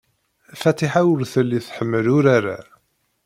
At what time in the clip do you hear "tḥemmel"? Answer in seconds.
1.65-2.05